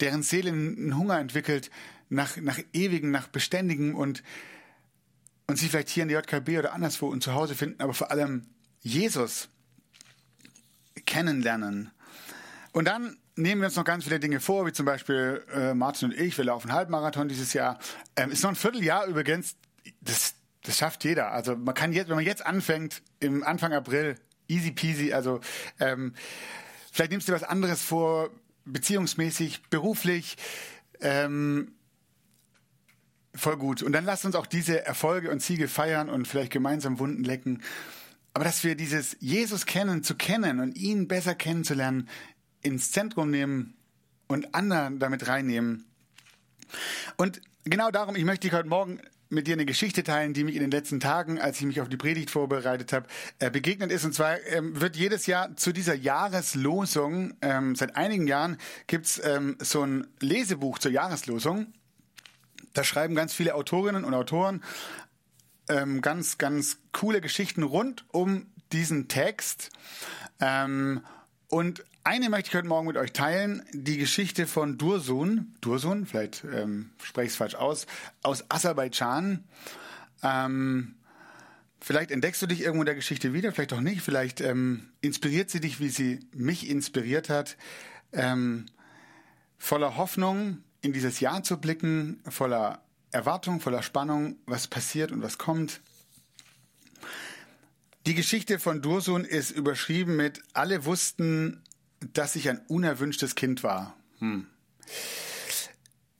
deren 0.00 0.22
Seele 0.22 0.50
einen 0.50 0.96
Hunger 0.96 1.18
entwickelt 1.18 1.70
nach, 2.08 2.36
nach 2.36 2.58
ewigem, 2.72 3.10
nach 3.10 3.28
beständigem 3.28 3.94
und, 3.94 4.22
und 5.46 5.56
sie 5.56 5.68
vielleicht 5.68 5.88
hier 5.88 6.02
in 6.02 6.08
der 6.08 6.20
JKB 6.20 6.58
oder 6.58 6.72
anderswo 6.72 7.08
und 7.08 7.22
zu 7.22 7.34
Hause 7.34 7.54
finden, 7.54 7.80
aber 7.80 7.94
vor 7.94 8.10
allem 8.10 8.46
Jesus 8.80 9.48
kennenlernen. 11.06 11.90
Und 12.72 12.86
dann 12.86 13.16
nehmen 13.36 13.60
wir 13.60 13.66
uns 13.66 13.76
noch 13.76 13.84
ganz 13.84 14.04
viele 14.04 14.20
Dinge 14.20 14.40
vor, 14.40 14.66
wie 14.66 14.72
zum 14.72 14.86
Beispiel 14.86 15.44
äh, 15.52 15.74
Martin 15.74 16.10
und 16.10 16.18
ich, 16.18 16.36
wir 16.36 16.44
laufen 16.44 16.72
Halbmarathon 16.72 17.28
dieses 17.28 17.52
Jahr. 17.52 17.78
Ähm, 18.16 18.30
ist 18.30 18.42
noch 18.42 18.50
ein 18.50 18.56
Vierteljahr 18.56 19.06
übrigens, 19.06 19.56
das, 20.00 20.34
das 20.62 20.76
schafft 20.76 21.04
jeder. 21.04 21.32
Also 21.32 21.56
man 21.56 21.74
kann 21.74 21.92
jetzt, 21.92 22.08
wenn 22.08 22.16
man 22.16 22.24
jetzt 22.24 22.44
anfängt, 22.44 23.02
im 23.20 23.42
Anfang 23.42 23.72
April, 23.72 24.16
easy 24.48 24.72
peasy, 24.72 25.12
also 25.12 25.40
ähm, 25.80 26.14
vielleicht 26.92 27.12
nimmst 27.12 27.28
du 27.28 27.32
was 27.32 27.44
anderes 27.44 27.82
vor, 27.82 28.30
beziehungsmäßig, 28.64 29.62
beruflich, 29.70 30.36
ähm, 31.00 31.72
voll 33.34 33.56
gut. 33.56 33.82
Und 33.82 33.92
dann 33.92 34.04
lasst 34.04 34.24
uns 34.24 34.36
auch 34.36 34.46
diese 34.46 34.84
Erfolge 34.84 35.30
und 35.30 35.40
Ziege 35.40 35.68
feiern 35.68 36.08
und 36.08 36.28
vielleicht 36.28 36.52
gemeinsam 36.52 36.98
Wunden 36.98 37.24
lecken. 37.24 37.62
Aber 38.34 38.44
dass 38.44 38.64
wir 38.64 38.74
dieses 38.76 39.16
Jesus 39.20 39.66
kennen, 39.66 40.02
zu 40.02 40.14
kennen 40.14 40.60
und 40.60 40.76
ihn 40.76 41.08
besser 41.08 41.34
kennenzulernen, 41.34 42.08
ins 42.62 42.90
Zentrum 42.90 43.30
nehmen 43.30 43.74
und 44.28 44.54
anderen 44.54 44.98
damit 44.98 45.28
reinnehmen. 45.28 45.84
Und 47.16 47.40
genau 47.64 47.90
darum, 47.90 48.16
ich 48.16 48.24
möchte 48.24 48.48
dich 48.48 48.56
heute 48.56 48.68
Morgen 48.68 49.00
mit 49.32 49.46
dir 49.46 49.54
eine 49.54 49.64
Geschichte 49.64 50.04
teilen, 50.04 50.34
die 50.34 50.44
mich 50.44 50.54
in 50.56 50.60
den 50.60 50.70
letzten 50.70 51.00
Tagen, 51.00 51.40
als 51.40 51.58
ich 51.58 51.66
mich 51.66 51.80
auf 51.80 51.88
die 51.88 51.96
Predigt 51.96 52.30
vorbereitet 52.30 52.92
habe, 52.92 53.06
äh, 53.38 53.50
begegnet 53.50 53.90
ist. 53.90 54.04
Und 54.04 54.14
zwar 54.14 54.38
ähm, 54.46 54.78
wird 54.78 54.94
jedes 54.94 55.26
Jahr 55.26 55.56
zu 55.56 55.72
dieser 55.72 55.94
Jahreslosung, 55.94 57.34
ähm, 57.40 57.74
seit 57.74 57.96
einigen 57.96 58.26
Jahren 58.26 58.58
gibt's 58.86 59.20
ähm, 59.24 59.56
so 59.58 59.82
ein 59.82 60.06
Lesebuch 60.20 60.78
zur 60.78 60.92
Jahreslosung. 60.92 61.72
Da 62.74 62.84
schreiben 62.84 63.14
ganz 63.14 63.32
viele 63.32 63.54
Autorinnen 63.54 64.04
und 64.04 64.14
Autoren 64.14 64.62
ganz, 66.00 66.38
ganz 66.38 66.78
coole 66.92 67.20
Geschichten 67.20 67.62
rund 67.62 68.04
um 68.08 68.46
diesen 68.72 69.08
Text. 69.08 69.70
Und 71.48 71.84
eine 72.04 72.28
möchte 72.28 72.48
ich 72.48 72.54
heute 72.54 72.68
Morgen 72.68 72.88
mit 72.88 72.96
euch 72.96 73.12
teilen, 73.12 73.62
die 73.72 73.96
Geschichte 73.96 74.46
von 74.46 74.76
Dursun, 74.78 75.54
Dursun, 75.60 76.06
vielleicht 76.06 76.44
ähm, 76.44 76.90
spreche 77.02 77.26
ich 77.26 77.32
es 77.32 77.36
falsch 77.36 77.54
aus, 77.54 77.86
aus 78.22 78.44
Aserbaidschan. 78.48 79.44
Ähm, 80.22 80.96
vielleicht 81.80 82.10
entdeckst 82.10 82.42
du 82.42 82.46
dich 82.46 82.60
irgendwo 82.60 82.82
in 82.82 82.86
der 82.86 82.94
Geschichte 82.94 83.32
wieder, 83.32 83.52
vielleicht 83.52 83.72
auch 83.72 83.80
nicht, 83.80 84.02
vielleicht 84.02 84.40
ähm, 84.40 84.88
inspiriert 85.00 85.50
sie 85.50 85.60
dich, 85.60 85.78
wie 85.78 85.90
sie 85.90 86.20
mich 86.32 86.68
inspiriert 86.68 87.28
hat, 87.28 87.56
ähm, 88.12 88.66
voller 89.58 89.96
Hoffnung 89.96 90.58
in 90.80 90.92
dieses 90.92 91.20
Jahr 91.20 91.44
zu 91.44 91.58
blicken, 91.58 92.20
voller 92.28 92.82
Erwartung, 93.12 93.60
voller 93.60 93.82
Spannung, 93.82 94.36
was 94.46 94.66
passiert 94.66 95.12
und 95.12 95.22
was 95.22 95.38
kommt. 95.38 95.80
Die 98.06 98.16
Geschichte 98.16 98.58
von 98.58 98.82
Dursun 98.82 99.24
ist 99.24 99.52
überschrieben 99.52 100.16
mit 100.16 100.42
Alle 100.54 100.84
wussten, 100.84 101.62
dass 102.12 102.36
ich 102.36 102.48
ein 102.48 102.60
unerwünschtes 102.68 103.34
Kind 103.34 103.62
war. 103.62 103.96
Hm. 104.18 104.46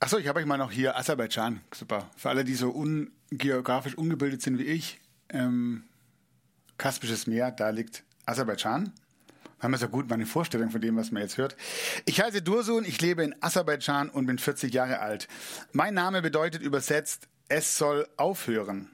Achso, 0.01 0.19
ich 0.19 0.27
habe 0.27 0.41
euch 0.41 0.47
mal 0.47 0.59
noch 0.59 0.73
hier 0.73 0.97
Aserbaidschan. 0.97 1.61
Super. 1.73 2.11
Für 2.17 2.31
alle, 2.31 2.45
die 2.45 2.55
so 2.55 2.75
un 2.75 3.13
geografisch 3.31 3.95
ungebildet 3.97 4.43
sind 4.43 4.59
wie 4.59 4.65
ich. 4.65 5.01
Ähm, 5.29 5.85
Kaspisches 6.79 7.27
Meer, 7.27 7.51
da 7.53 7.71
liegt 7.71 8.03
Aserbaidschan 8.27 8.93
haben 9.63 9.71
wir 9.71 9.79
so 9.79 9.89
gut 9.89 10.11
meine 10.11 10.27
Vorstellung 10.27 10.71
von 10.71 10.81
dem, 10.81 10.97
was 10.97 11.13
man 11.13 11.23
jetzt 11.23 11.39
hört. 11.39 11.57
Ich 12.05 12.21
heiße 12.21 12.43
Dursun, 12.43 12.85
ich 12.85 13.01
lebe 13.01 13.23
in 13.23 13.35
Aserbaidschan 13.41 14.11
und 14.11 14.27
bin 14.27 14.39
40 14.39 14.75
Jahre 14.75 14.99
alt. 14.99 15.29
Mein 15.73 15.95
Name 15.95 16.21
bedeutet 16.21 16.63
übersetzt, 16.63 17.29
es 17.49 17.79
soll 17.79 18.09
aufhören. 18.17 18.91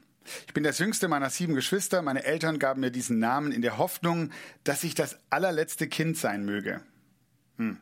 Ich 0.47 0.54
bin 0.54 0.64
das 0.64 0.78
jüngste 0.78 1.08
meiner 1.08 1.30
sieben 1.30 1.54
Geschwister. 1.54 2.02
Meine 2.02 2.25
Eltern 2.25 2.58
gaben 2.58 2.80
mir 2.80 2.90
diesen 2.90 3.18
Namen 3.18 3.52
in 3.52 3.62
der 3.62 3.78
Hoffnung, 3.78 4.30
dass 4.64 4.85
ich 4.85 4.94
das 4.94 5.18
allerletzte 5.30 5.88
Kind 5.88 6.16
sein 6.16 6.44
möge. 6.44 6.80
Hm. 7.56 7.78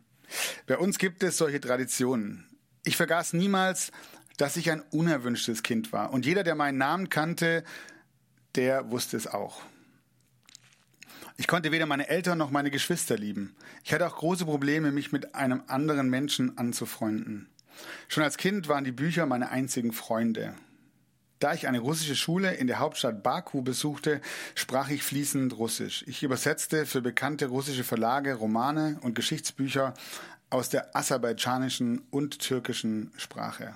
Bei 0.66 0.78
uns 0.78 0.98
gibt 0.98 1.22
es 1.22 1.36
solche 1.36 1.60
Traditionen. 1.60 2.46
Ich 2.84 2.96
vergaß 2.96 3.32
niemals, 3.32 3.92
dass 4.36 4.56
ich 4.56 4.70
ein 4.70 4.82
unerwünschtes 4.90 5.62
Kind 5.62 5.92
war. 5.92 6.12
Und 6.12 6.26
jeder, 6.26 6.44
der 6.44 6.54
meinen 6.54 6.78
Namen 6.78 7.08
kannte, 7.08 7.64
der 8.54 8.90
wusste 8.90 9.16
es 9.16 9.26
auch. 9.26 9.62
Ich 11.38 11.46
konnte 11.46 11.70
weder 11.70 11.86
meine 11.86 12.08
Eltern 12.08 12.38
noch 12.38 12.50
meine 12.50 12.70
Geschwister 12.70 13.16
lieben. 13.16 13.54
Ich 13.84 13.92
hatte 13.92 14.06
auch 14.06 14.16
große 14.16 14.46
Probleme, 14.46 14.90
mich 14.90 15.12
mit 15.12 15.34
einem 15.34 15.62
anderen 15.66 16.08
Menschen 16.08 16.56
anzufreunden. 16.56 17.48
Schon 18.08 18.24
als 18.24 18.38
Kind 18.38 18.68
waren 18.68 18.84
die 18.84 18.92
Bücher 18.92 19.26
meine 19.26 19.50
einzigen 19.50 19.92
Freunde. 19.92 20.54
Da 21.38 21.52
ich 21.52 21.68
eine 21.68 21.80
russische 21.80 22.16
Schule 22.16 22.54
in 22.54 22.66
der 22.66 22.78
Hauptstadt 22.78 23.22
Baku 23.22 23.60
besuchte, 23.60 24.22
sprach 24.54 24.88
ich 24.88 25.02
fließend 25.02 25.58
Russisch. 25.58 26.02
Ich 26.06 26.22
übersetzte 26.22 26.86
für 26.86 27.02
bekannte 27.02 27.46
russische 27.46 27.84
Verlage 27.84 28.34
Romane 28.34 28.98
und 29.02 29.14
Geschichtsbücher 29.14 29.92
aus 30.48 30.70
der 30.70 30.96
aserbaidschanischen 30.96 31.98
und 32.10 32.38
türkischen 32.38 33.12
Sprache. 33.16 33.74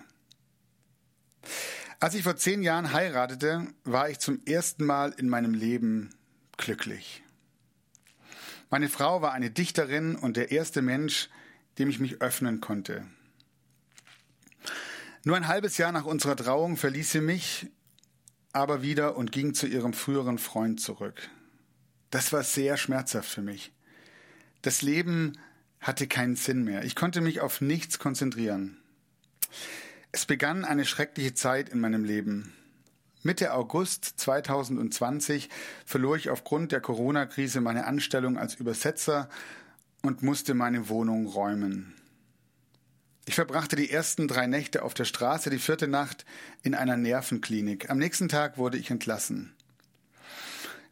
Als 1.99 2.15
ich 2.15 2.23
vor 2.23 2.37
zehn 2.37 2.63
Jahren 2.63 2.95
heiratete, 2.95 3.67
war 3.85 4.09
ich 4.09 4.21
zum 4.21 4.41
ersten 4.47 4.87
Mal 4.87 5.13
in 5.19 5.29
meinem 5.29 5.53
Leben 5.53 6.15
glücklich. 6.57 7.23
Meine 8.71 8.89
Frau 8.89 9.21
war 9.21 9.33
eine 9.33 9.51
Dichterin 9.51 10.17
und 10.17 10.37
der 10.39 10.51
erste 10.51 10.81
Mensch, 10.81 11.29
dem 11.79 11.91
ich 11.91 11.99
mich 11.99 12.23
öffnen 12.23 12.61
konnte. 12.61 13.05
Nur 15.23 15.37
ein 15.37 15.49
halbes 15.49 15.77
Jahr 15.77 15.93
nach 15.93 16.07
unserer 16.07 16.37
Trauung 16.37 16.77
verließ 16.77 17.13
sie 17.13 17.21
mich 17.21 17.69
aber 18.53 18.83
wieder 18.83 19.17
und 19.17 19.33
ging 19.33 19.55
zu 19.55 19.67
ihrem 19.67 19.93
früheren 19.93 20.39
Freund 20.39 20.81
zurück. 20.81 21.29
Das 22.11 22.33
war 22.33 22.43
sehr 22.43 22.77
schmerzhaft 22.77 23.29
für 23.29 23.43
mich. 23.43 23.73
Das 24.63 24.83
Leben 24.83 25.39
hatte 25.81 26.07
keinen 26.07 26.37
Sinn 26.37 26.65
mehr. 26.65 26.85
Ich 26.85 26.97
konnte 26.97 27.21
mich 27.21 27.41
auf 27.41 27.61
nichts 27.61 27.99
konzentrieren. 27.99 28.79
Es 30.11 30.27
begann 30.27 30.65
eine 30.65 30.85
schreckliche 30.85 31.35
Zeit 31.35 31.69
in 31.69 31.81
meinem 31.81 32.05
Leben. 32.05 32.53
Mitte 33.23 33.53
August 33.53 34.19
2020 34.19 35.51
verlor 35.85 36.17
ich 36.17 36.31
aufgrund 36.31 36.73
der 36.73 36.81
Corona-Krise 36.81 37.61
meine 37.61 37.87
Anstellung 37.87 38.39
als 38.39 38.55
Übersetzer 38.55 39.29
und 40.03 40.23
musste 40.23 40.55
meine 40.55 40.89
Wohnung 40.89 41.27
räumen. 41.27 42.00
Ich 43.27 43.35
verbrachte 43.35 43.77
die 43.77 43.91
ersten 43.91 44.29
drei 44.29 44.47
Nächte 44.47 44.83
auf 44.83 44.95
der 44.95 45.05
Straße, 45.05 45.51
die 45.51 45.59
vierte 45.59 45.89
Nacht 45.89 46.25
in 46.63 46.75
einer 46.75 46.97
Nervenklinik. 46.97 47.91
Am 47.91 47.99
nächsten 47.99 48.29
Tag 48.29 48.59
wurde 48.59 48.79
ich 48.79 48.91
entlassen. 48.91 49.55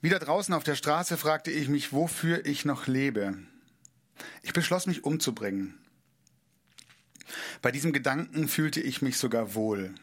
Wieder 0.00 0.18
draußen 0.18 0.54
auf 0.54 0.62
der 0.62 0.76
Straße 0.76 1.16
fragte 1.16 1.50
ich 1.50 1.68
mich, 1.68 1.92
wofür 1.92 2.46
ich 2.46 2.64
noch 2.64 2.86
lebe. 2.86 3.36
Ich 4.42 4.52
beschloss 4.52 4.86
mich 4.86 5.04
umzubringen. 5.04 5.74
Bei 7.62 7.72
diesem 7.72 7.92
Gedanken 7.92 8.48
fühlte 8.48 8.80
ich 8.80 9.02
mich 9.02 9.16
sogar 9.16 9.54
wohl. 9.54 9.94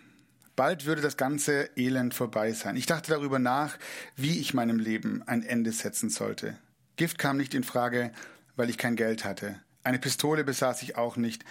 Bald 0.56 0.86
würde 0.86 1.02
das 1.02 1.18
ganze 1.18 1.70
Elend 1.76 2.14
vorbei 2.14 2.54
sein. 2.54 2.76
Ich 2.76 2.86
dachte 2.86 3.12
darüber 3.12 3.40
nach, 3.40 3.78
wie 4.16 4.40
ich 4.40 4.54
meinem 4.54 4.80
Leben 4.80 5.24
ein 5.26 5.44
Ende 5.44 5.72
setzen 5.72 6.10
sollte. 6.10 6.58
Gift 6.96 7.18
kam 7.18 7.38
nicht 7.38 7.54
in 7.54 7.64
Frage, 7.64 8.12
weil 8.56 8.70
ich 8.70 8.78
kein 8.78 8.96
Geld 8.96 9.26
hatte. 9.26 9.60
Eine 9.84 10.00
Pistole 10.00 10.44
besaß 10.44 10.82
ich 10.82 10.96
auch 10.96 11.18
nicht. 11.18 11.44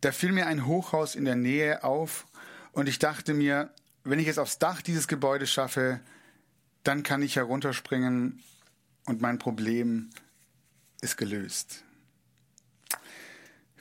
Da 0.00 0.12
fiel 0.12 0.32
mir 0.32 0.46
ein 0.46 0.66
Hochhaus 0.66 1.14
in 1.14 1.24
der 1.24 1.36
Nähe 1.36 1.84
auf 1.84 2.26
und 2.72 2.88
ich 2.88 2.98
dachte 2.98 3.34
mir, 3.34 3.70
wenn 4.04 4.18
ich 4.18 4.28
es 4.28 4.38
aufs 4.38 4.58
Dach 4.58 4.82
dieses 4.82 5.08
Gebäudes 5.08 5.50
schaffe, 5.50 6.00
dann 6.84 7.02
kann 7.02 7.22
ich 7.22 7.36
herunterspringen 7.36 8.42
und 9.06 9.20
mein 9.20 9.38
Problem 9.38 10.10
ist 11.00 11.16
gelöst. 11.16 11.84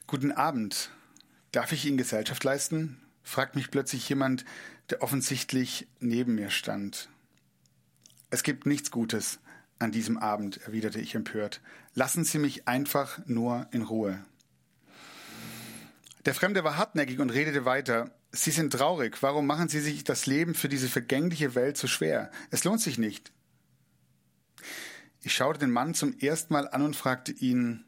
Guten 0.08 0.32
Abend. 0.32 0.92
Darf 1.52 1.72
ich 1.72 1.86
Ihnen 1.86 1.98
Gesellschaft 1.98 2.44
leisten? 2.44 3.02
fragt 3.24 3.56
mich 3.56 3.72
plötzlich 3.72 4.08
jemand, 4.08 4.46
der 4.90 5.02
offensichtlich 5.02 5.88
neben 6.00 6.36
mir 6.36 6.52
stand. 6.52 7.10
Es 8.30 8.44
gibt 8.44 8.66
nichts 8.66 8.92
Gutes 8.92 9.40
an 9.80 9.92
diesem 9.92 10.18
Abend, 10.18 10.58
erwiderte 10.66 11.00
ich 11.00 11.16
empört. 11.16 11.62
Lassen 11.94 12.24
Sie 12.24 12.38
mich 12.38 12.68
einfach 12.68 13.20
nur 13.26 13.68
in 13.72 13.82
Ruhe. 13.82 14.24
Der 16.26 16.34
Fremde 16.34 16.64
war 16.64 16.78
hartnäckig 16.78 17.20
und 17.20 17.30
redete 17.30 17.66
weiter. 17.66 18.12
Sie 18.32 18.52
sind 18.52 18.74
traurig. 18.74 19.22
Warum 19.22 19.46
machen 19.46 19.70
Sie 19.70 19.80
sich 19.80 20.04
das 20.04 20.26
Leben 20.26 20.56
für 20.56 20.70
diese 20.70 20.90
vergängliche 20.90 21.54
Welt 21.54 21.78
so 21.78 21.88
schwer? 21.88 22.32
Es 22.50 22.64
lohnt 22.64 22.82
sich 22.82 22.98
nicht. 22.98 23.32
Ich 25.22 25.34
schaute 25.34 25.60
den 25.60 25.72
Mann 25.72 25.94
zum 25.94 26.18
ersten 26.18 26.54
Mal 26.54 26.68
an 26.68 26.82
und 26.82 26.96
fragte 26.96 27.32
ihn, 27.32 27.86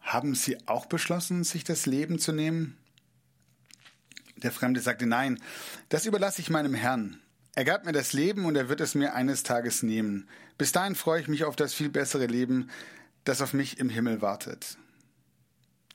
haben 0.00 0.36
Sie 0.36 0.68
auch 0.68 0.86
beschlossen, 0.86 1.42
sich 1.42 1.64
das 1.64 1.86
Leben 1.86 2.20
zu 2.20 2.32
nehmen? 2.32 2.78
Der 4.36 4.52
Fremde 4.52 4.80
sagte, 4.80 5.06
nein, 5.06 5.40
das 5.88 6.06
überlasse 6.06 6.40
ich 6.40 6.50
meinem 6.50 6.74
Herrn. 6.74 7.20
Er 7.56 7.64
gab 7.64 7.84
mir 7.84 7.92
das 7.92 8.12
Leben 8.12 8.44
und 8.44 8.54
er 8.54 8.68
wird 8.68 8.80
es 8.80 8.94
mir 8.94 9.14
eines 9.14 9.42
Tages 9.42 9.82
nehmen. 9.82 10.28
Bis 10.58 10.72
dahin 10.72 10.94
freue 10.94 11.20
ich 11.20 11.28
mich 11.28 11.44
auf 11.44 11.56
das 11.56 11.74
viel 11.74 11.88
bessere 11.88 12.26
Leben, 12.26 12.70
das 13.24 13.42
auf 13.42 13.54
mich 13.54 13.78
im 13.78 13.88
Himmel 13.88 14.22
wartet. 14.22 14.76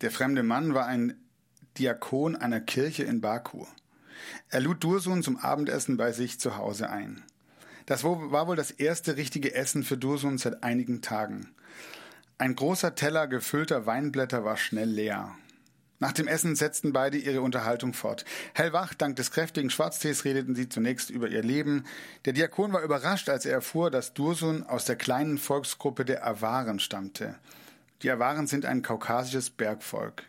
Der 0.02 0.12
fremde 0.12 0.44
Mann 0.44 0.74
war 0.74 0.88
ein 0.88 1.16
Diakon 1.78 2.36
einer 2.36 2.60
Kirche 2.60 3.04
in 3.04 3.22
Baku. 3.22 3.66
Er 4.50 4.60
lud 4.60 4.84
Dursun 4.84 5.24
zum 5.24 5.38
Abendessen 5.38 5.98
bei 5.98 6.12
sich 6.12 6.40
zu 6.40 6.58
Hause 6.58 6.90
ein. 6.90 7.24
Das 7.86 8.04
war 8.04 8.48
wohl 8.48 8.56
das 8.56 8.72
erste 8.72 9.18
richtige 9.18 9.56
Essen 9.56 9.84
für 9.84 9.98
Dursun 9.98 10.38
seit 10.38 10.64
einigen 10.64 11.02
Tagen. 11.02 11.50
Ein 12.38 12.56
großer 12.56 12.96
Teller 12.96 13.28
gefüllter 13.28 13.86
Weinblätter 13.86 14.44
war 14.44 14.58
schnell 14.58 14.90
leer. 14.90 15.36
Nach 16.00 16.12
dem 16.12 16.28
Essen 16.28 16.56
setzten 16.56 16.94
beide 16.94 17.18
ihre 17.18 17.42
Unterhaltung 17.42 17.94
fort. 17.94 18.26
Hellwach, 18.56 18.96
dank 18.96 19.16
des 19.18 19.30
kräftigen 19.30 19.70
Schwarztees 19.70 20.26
redeten 20.26 20.56
sie 20.56 20.68
zunächst 20.68 21.12
über 21.12 21.30
ihr 21.30 21.44
Leben. 21.44 21.86
Der 22.26 22.34
Diakon 22.34 22.74
war 22.74 22.82
überrascht, 22.82 23.30
als 23.30 23.46
er 23.46 23.54
erfuhr, 23.54 23.92
dass 23.92 24.16
Dursun 24.16 24.64
aus 24.64 24.86
der 24.86 24.96
kleinen 24.96 25.38
Volksgruppe 25.38 26.04
der 26.04 26.26
Awaren 26.26 26.80
stammte. 26.80 27.36
Die 28.02 28.10
Awaren 28.10 28.48
sind 28.48 28.66
ein 28.66 28.82
kaukasisches 28.82 29.52
Bergvolk. 29.52 30.24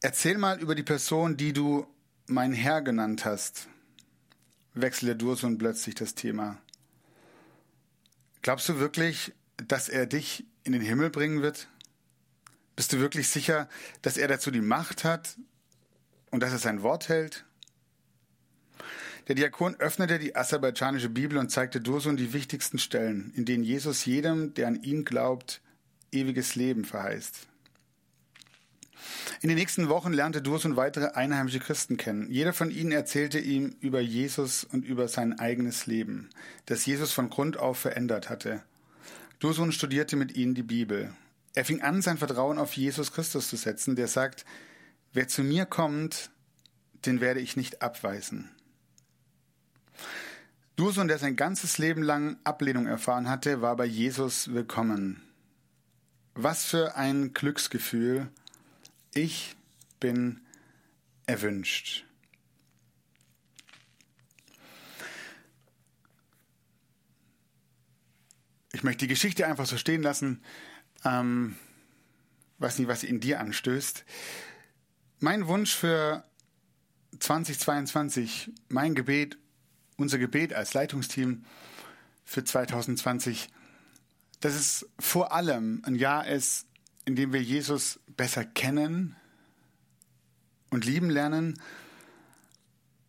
Erzähl 0.00 0.38
mal 0.38 0.60
über 0.60 0.74
die 0.74 0.82
Person, 0.82 1.36
die 1.36 1.52
du 1.52 1.86
mein 2.26 2.52
Herr 2.52 2.82
genannt 2.82 3.24
hast. 3.24 3.68
Wechselte 4.74 5.16
Dursun 5.16 5.58
plötzlich 5.58 5.94
das 5.94 6.14
Thema. 6.14 6.58
Glaubst 8.42 8.68
du 8.68 8.78
wirklich, 8.78 9.32
dass 9.56 9.88
er 9.88 10.06
dich 10.06 10.46
in 10.62 10.72
den 10.72 10.82
Himmel 10.82 11.10
bringen 11.10 11.42
wird? 11.42 11.68
Bist 12.76 12.92
du 12.92 13.00
wirklich 13.00 13.28
sicher, 13.28 13.68
dass 14.02 14.16
er 14.16 14.28
dazu 14.28 14.52
die 14.52 14.60
Macht 14.60 15.02
hat 15.02 15.36
und 16.30 16.42
dass 16.42 16.52
er 16.52 16.58
sein 16.58 16.82
Wort 16.82 17.08
hält? 17.08 17.44
Der 19.26 19.34
Diakon 19.34 19.74
öffnete 19.76 20.18
die 20.18 20.36
aserbaidschanische 20.36 21.10
Bibel 21.10 21.36
und 21.38 21.50
zeigte 21.50 21.80
Dursun 21.80 22.16
die 22.16 22.32
wichtigsten 22.32 22.78
Stellen, 22.78 23.32
in 23.34 23.44
denen 23.44 23.64
Jesus 23.64 24.04
jedem, 24.04 24.54
der 24.54 24.68
an 24.68 24.82
ihn 24.82 25.04
glaubt, 25.04 25.60
ewiges 26.12 26.54
Leben 26.54 26.84
verheißt. 26.84 27.48
In 29.40 29.48
den 29.48 29.58
nächsten 29.58 29.88
Wochen 29.88 30.12
lernte 30.12 30.42
Dursun 30.42 30.76
weitere 30.76 31.12
einheimische 31.14 31.60
Christen 31.60 31.96
kennen. 31.96 32.30
Jeder 32.30 32.52
von 32.52 32.70
ihnen 32.70 32.92
erzählte 32.92 33.38
ihm 33.38 33.76
über 33.80 34.00
Jesus 34.00 34.64
und 34.64 34.84
über 34.84 35.08
sein 35.08 35.38
eigenes 35.38 35.86
Leben, 35.86 36.30
das 36.66 36.86
Jesus 36.86 37.12
von 37.12 37.30
Grund 37.30 37.56
auf 37.56 37.78
verändert 37.78 38.30
hatte. 38.30 38.62
Dursun 39.38 39.72
studierte 39.72 40.16
mit 40.16 40.36
ihnen 40.36 40.54
die 40.54 40.62
Bibel. 40.62 41.12
Er 41.54 41.64
fing 41.64 41.82
an, 41.82 42.02
sein 42.02 42.18
Vertrauen 42.18 42.58
auf 42.58 42.74
Jesus 42.74 43.12
Christus 43.12 43.48
zu 43.48 43.56
setzen, 43.56 43.96
der 43.96 44.08
sagt, 44.08 44.44
wer 45.12 45.28
zu 45.28 45.42
mir 45.42 45.66
kommt, 45.66 46.30
den 47.06 47.20
werde 47.20 47.40
ich 47.40 47.56
nicht 47.56 47.82
abweisen. 47.82 48.50
Dursun, 50.76 51.08
der 51.08 51.18
sein 51.18 51.34
ganzes 51.34 51.78
Leben 51.78 52.02
lang 52.02 52.36
Ablehnung 52.44 52.86
erfahren 52.86 53.28
hatte, 53.28 53.60
war 53.60 53.74
bei 53.76 53.84
Jesus 53.84 54.52
willkommen. 54.52 55.22
Was 56.34 56.64
für 56.64 56.94
ein 56.94 57.32
Glücksgefühl. 57.32 58.28
Ich 59.20 59.56
bin 59.98 60.42
erwünscht. 61.26 62.06
Ich 68.72 68.84
möchte 68.84 69.06
die 69.06 69.08
Geschichte 69.08 69.44
einfach 69.44 69.66
so 69.66 69.76
stehen 69.76 70.02
lassen. 70.02 70.40
Ähm, 71.04 71.56
weiß 72.58 72.78
nicht, 72.78 72.86
was 72.86 73.00
sie 73.00 73.08
in 73.08 73.18
dir 73.18 73.40
anstößt. 73.40 74.04
Mein 75.18 75.48
Wunsch 75.48 75.74
für 75.74 76.22
2022, 77.18 78.52
mein 78.68 78.94
Gebet, 78.94 79.36
unser 79.96 80.18
Gebet 80.18 80.54
als 80.54 80.74
Leitungsteam 80.74 81.44
für 82.24 82.44
2020, 82.44 83.48
dass 84.38 84.54
es 84.54 84.88
vor 85.00 85.32
allem 85.32 85.82
ein 85.84 85.96
Jahr 85.96 86.28
ist, 86.28 86.67
in 87.08 87.16
dem 87.16 87.32
wir 87.32 87.42
Jesus 87.42 88.00
besser 88.18 88.44
kennen 88.44 89.16
und 90.68 90.84
lieben 90.84 91.08
lernen 91.08 91.58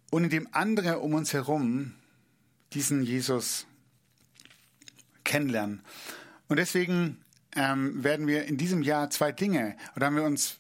und 0.10 0.24
in 0.24 0.30
dem 0.30 0.48
andere 0.54 1.00
um 1.00 1.16
uns 1.16 1.34
herum 1.34 1.96
diesen 2.72 3.04
Jesus 3.04 3.68
kennenlernen. 5.26 5.82
Und 6.48 6.56
deswegen 6.56 7.18
ähm, 7.58 8.02
werden 8.02 8.26
wir 8.26 8.46
in 8.46 8.56
diesem 8.56 8.84
Jahr 8.84 9.10
zwei 9.10 9.34
Dinge, 9.34 9.76
oder 9.98 10.06
haben 10.06 10.16
wir 10.16 10.24
uns 10.24 10.60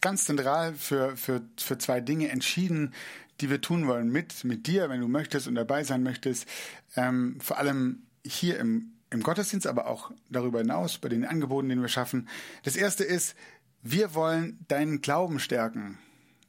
ganz 0.00 0.26
zentral 0.26 0.72
für, 0.74 1.16
für, 1.16 1.42
für 1.58 1.76
zwei 1.76 2.00
Dinge 2.00 2.28
entschieden, 2.28 2.94
die 3.40 3.50
wir 3.50 3.60
tun 3.60 3.88
wollen 3.88 4.12
mit, 4.12 4.44
mit 4.44 4.68
dir, 4.68 4.88
wenn 4.90 5.00
du 5.00 5.08
möchtest 5.08 5.48
und 5.48 5.56
dabei 5.56 5.82
sein 5.82 6.04
möchtest. 6.04 6.46
Ähm, 6.94 7.40
vor 7.40 7.58
allem 7.58 8.06
hier 8.24 8.60
im, 8.60 8.92
im 9.10 9.22
Gottesdienst, 9.22 9.66
aber 9.66 9.86
auch 9.86 10.10
darüber 10.28 10.60
hinaus 10.60 10.98
bei 10.98 11.08
den 11.08 11.24
Angeboten, 11.24 11.68
die 11.68 11.76
wir 11.76 11.88
schaffen. 11.88 12.28
Das 12.62 12.76
erste 12.76 13.04
ist, 13.04 13.34
wir 13.82 14.14
wollen 14.14 14.64
deinen 14.68 15.00
Glauben 15.00 15.40
stärken. 15.40 15.98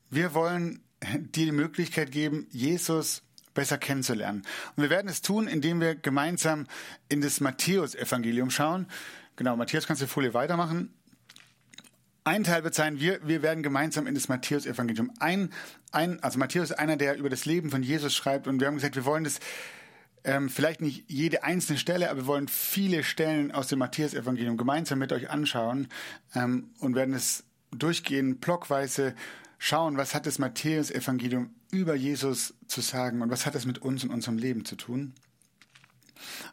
Wir 0.09 0.33
wollen 0.33 0.81
dir 1.15 1.45
die 1.45 1.51
Möglichkeit 1.51 2.11
geben, 2.11 2.47
Jesus 2.51 3.23
besser 3.53 3.77
kennenzulernen. 3.77 4.43
Und 4.75 4.83
wir 4.83 4.89
werden 4.89 5.09
es 5.09 5.21
tun, 5.21 5.47
indem 5.47 5.81
wir 5.81 5.95
gemeinsam 5.95 6.67
in 7.09 7.21
das 7.21 7.41
Matthäus-Evangelium 7.41 8.49
schauen. 8.49 8.87
Genau, 9.35 9.55
Matthias, 9.55 9.87
kannst 9.87 10.01
du 10.01 10.05
die 10.05 10.11
Folie 10.11 10.33
weitermachen? 10.33 10.93
Ein 12.23 12.43
Teil 12.43 12.63
wird 12.63 12.75
sein, 12.75 12.99
wir, 12.99 13.27
wir 13.27 13.41
werden 13.41 13.63
gemeinsam 13.63 14.05
in 14.05 14.13
das 14.13 14.27
Matthäus-Evangelium 14.27 15.11
ein, 15.19 15.51
ein, 15.91 16.21
also 16.21 16.37
Matthäus 16.37 16.69
ist 16.69 16.77
einer, 16.77 16.95
der 16.95 17.17
über 17.17 17.29
das 17.29 17.45
Leben 17.45 17.71
von 17.71 17.81
Jesus 17.81 18.13
schreibt 18.13 18.47
und 18.47 18.59
wir 18.59 18.67
haben 18.67 18.75
gesagt, 18.75 18.95
wir 18.95 19.05
wollen 19.05 19.23
das 19.23 19.39
ähm, 20.23 20.49
vielleicht 20.49 20.81
nicht 20.81 21.05
jede 21.07 21.43
einzelne 21.43 21.79
Stelle, 21.79 22.09
aber 22.09 22.21
wir 22.21 22.27
wollen 22.27 22.47
viele 22.47 23.03
Stellen 23.03 23.51
aus 23.51 23.67
dem 23.67 23.79
Matthäus-Evangelium 23.79 24.57
gemeinsam 24.57 24.99
mit 24.99 25.11
euch 25.11 25.29
anschauen 25.29 25.87
ähm, 26.35 26.69
und 26.79 26.95
werden 26.95 27.13
es 27.13 27.43
durchgehen, 27.71 28.37
blockweise 28.37 29.15
schauen, 29.57 29.97
was 29.97 30.13
hat 30.13 30.25
das 30.25 30.39
Matthäus-Evangelium 30.39 31.53
über 31.71 31.95
Jesus 31.95 32.53
zu 32.67 32.81
sagen 32.81 33.21
und 33.21 33.29
was 33.29 33.45
hat 33.45 33.55
es 33.55 33.65
mit 33.65 33.79
uns 33.79 34.03
und 34.03 34.11
unserem 34.11 34.37
Leben 34.37 34.65
zu 34.65 34.75
tun. 34.75 35.13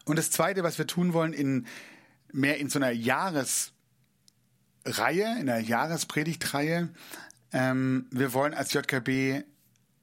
Und 0.04 0.16
das 0.16 0.30
Zweite, 0.30 0.62
was 0.62 0.78
wir 0.78 0.86
tun 0.86 1.12
wollen, 1.12 1.32
in 1.32 1.66
mehr 2.32 2.58
in 2.58 2.68
so 2.68 2.78
einer 2.78 2.90
Jahres 2.90 3.72
Reihe, 4.84 5.38
in 5.38 5.46
der 5.46 5.60
Jahrespredigtreihe. 5.60 6.88
Ähm, 7.52 8.06
wir 8.10 8.32
wollen 8.32 8.54
als 8.54 8.72
JKB 8.72 9.44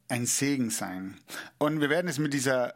ein 0.07 0.25
Segen 0.25 0.69
sein. 0.69 1.19
Und 1.57 1.81
wir 1.81 1.89
werden 1.89 2.07
es 2.07 2.19
mit 2.19 2.33
dieser 2.33 2.75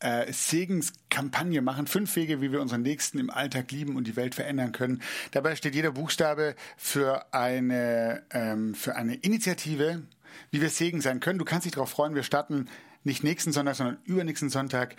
äh, 0.00 0.32
Segenskampagne 0.32 1.62
machen. 1.62 1.86
Fünf 1.86 2.14
Wege, 2.16 2.40
wie 2.40 2.52
wir 2.52 2.60
unseren 2.60 2.82
Nächsten 2.82 3.18
im 3.18 3.30
Alltag 3.30 3.70
lieben 3.70 3.96
und 3.96 4.06
die 4.06 4.16
Welt 4.16 4.34
verändern 4.34 4.72
können. 4.72 5.02
Dabei 5.30 5.56
steht 5.56 5.74
jeder 5.74 5.92
Buchstabe 5.92 6.54
für 6.76 7.32
eine, 7.32 8.22
ähm, 8.30 8.74
für 8.74 8.96
eine 8.96 9.14
Initiative, 9.14 10.02
wie 10.50 10.60
wir 10.60 10.70
Segen 10.70 11.00
sein 11.00 11.20
können. 11.20 11.38
Du 11.38 11.44
kannst 11.44 11.64
dich 11.64 11.72
darauf 11.72 11.90
freuen. 11.90 12.14
Wir 12.14 12.22
starten 12.22 12.66
nicht 13.04 13.24
nächsten 13.24 13.52
Sonntag, 13.52 13.76
sondern 13.76 13.98
übernächsten 14.04 14.50
Sonntag 14.50 14.96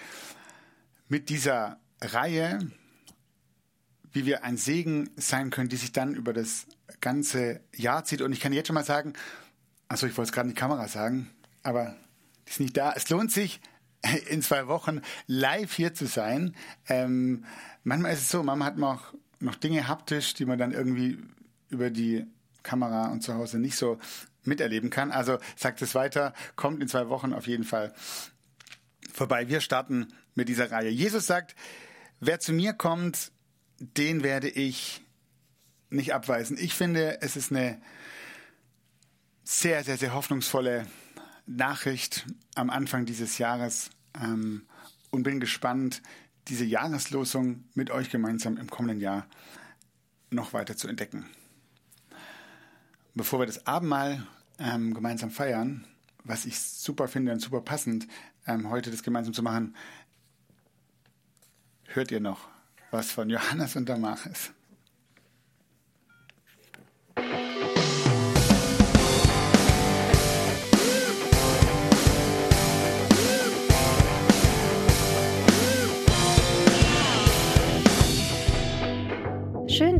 mit 1.07 1.29
dieser 1.29 1.79
Reihe 2.01 2.59
wie 4.13 4.25
wir 4.25 4.43
ein 4.43 4.57
Segen 4.57 5.09
sein 5.15 5.49
können, 5.49 5.69
die 5.69 5.77
sich 5.77 5.91
dann 5.91 6.15
über 6.15 6.33
das 6.33 6.67
ganze 6.99 7.61
Jahr 7.75 8.03
zieht. 8.03 8.21
Und 8.21 8.33
ich 8.33 8.39
kann 8.39 8.53
jetzt 8.53 8.67
schon 8.67 8.73
mal 8.73 8.83
sagen, 8.83 9.13
also 9.87 10.07
ich 10.07 10.17
wollte 10.17 10.29
es 10.29 10.33
gerade 10.33 10.49
in 10.49 10.55
die 10.55 10.59
Kamera 10.59 10.87
sagen, 10.87 11.29
aber 11.63 11.95
die 12.45 12.51
ist 12.51 12.59
nicht 12.59 12.77
da. 12.77 12.93
Es 12.93 13.09
lohnt 13.09 13.31
sich, 13.31 13.61
in 14.29 14.41
zwei 14.41 14.67
Wochen 14.67 15.01
live 15.27 15.73
hier 15.73 15.93
zu 15.93 16.05
sein. 16.05 16.55
Ähm, 16.87 17.45
manchmal 17.83 18.13
ist 18.13 18.21
es 18.21 18.29
so, 18.29 18.43
Mama 18.43 18.65
hat 18.65 18.77
noch, 18.77 19.13
noch 19.39 19.55
Dinge 19.55 19.87
haptisch, 19.87 20.33
die 20.33 20.45
man 20.45 20.57
dann 20.57 20.71
irgendwie 20.71 21.19
über 21.69 21.89
die 21.89 22.25
Kamera 22.63 23.07
und 23.11 23.21
zu 23.21 23.33
Hause 23.33 23.59
nicht 23.59 23.75
so 23.75 23.97
miterleben 24.43 24.89
kann. 24.89 25.11
Also 25.11 25.37
sagt 25.55 25.81
es 25.81 25.95
weiter, 25.95 26.33
kommt 26.55 26.81
in 26.81 26.87
zwei 26.87 27.09
Wochen 27.09 27.33
auf 27.33 27.47
jeden 27.47 27.63
Fall 27.63 27.93
vorbei. 29.13 29.49
Wir 29.49 29.61
starten 29.61 30.07
mit 30.35 30.49
dieser 30.49 30.71
Reihe. 30.71 30.89
Jesus 30.89 31.27
sagt, 31.27 31.55
wer 32.19 32.39
zu 32.39 32.53
mir 32.53 32.73
kommt, 32.73 33.31
den 33.79 34.23
werde 34.23 34.49
ich 34.49 35.01
nicht 35.89 36.13
abweisen. 36.13 36.57
Ich 36.59 36.73
finde, 36.73 37.21
es 37.21 37.35
ist 37.35 37.51
eine 37.51 37.81
sehr, 39.43 39.83
sehr, 39.83 39.97
sehr 39.97 40.13
hoffnungsvolle 40.13 40.87
Nachricht 41.55 42.25
am 42.55 42.69
Anfang 42.69 43.05
dieses 43.05 43.37
Jahres 43.37 43.89
ähm, 44.21 44.63
und 45.09 45.23
bin 45.23 45.39
gespannt, 45.39 46.01
diese 46.47 46.65
Jahreslosung 46.65 47.65
mit 47.73 47.91
euch 47.91 48.09
gemeinsam 48.09 48.57
im 48.57 48.69
kommenden 48.69 48.99
Jahr 48.99 49.27
noch 50.29 50.53
weiter 50.53 50.75
zu 50.75 50.87
entdecken. 50.87 51.25
Bevor 53.13 53.39
wir 53.39 53.45
das 53.45 53.67
Abendmahl 53.67 54.25
ähm, 54.57 54.93
gemeinsam 54.93 55.31
feiern, 55.31 55.85
was 56.23 56.45
ich 56.45 56.59
super 56.59 57.07
finde 57.07 57.31
und 57.31 57.39
super 57.39 57.61
passend, 57.61 58.07
ähm, 58.47 58.69
heute 58.69 58.91
das 58.91 59.03
gemeinsam 59.03 59.33
zu 59.33 59.43
machen, 59.43 59.75
hört 61.85 62.11
ihr 62.11 62.21
noch 62.21 62.47
was 62.91 63.11
von 63.11 63.29
Johannes 63.29 63.75
und 63.75 63.87
Damaris. 63.87 64.51